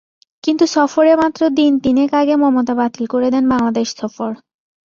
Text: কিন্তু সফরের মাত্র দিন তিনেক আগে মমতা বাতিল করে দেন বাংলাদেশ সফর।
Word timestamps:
কিন্তু 0.43 0.63
সফরের 0.75 1.15
মাত্র 1.17 1.41
দিন 1.59 1.71
তিনেক 1.83 2.09
আগে 2.21 2.35
মমতা 2.35 2.73
বাতিল 2.79 3.05
করে 3.07 3.27
দেন 3.33 3.43
বাংলাদেশ 3.53 3.87
সফর। 3.95 4.31